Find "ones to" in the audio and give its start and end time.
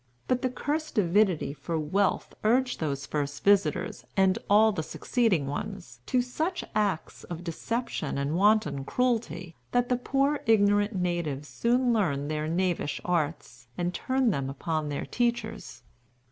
5.45-6.23